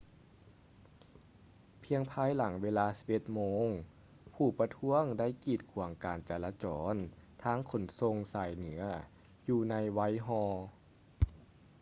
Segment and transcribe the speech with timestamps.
[1.83, 3.65] ພຽງພາຍຫຼັງເວລາ 11:00 ໂມງ
[4.33, 6.95] ຜູ້ປະທ້ວງໄດ້ກີດຂວາງການຈາລະຈອນ
[7.43, 8.81] ທາງຂົນສົ່ງສາຍເໜືອ
[9.47, 10.57] ຢູ່ໃນ whitehall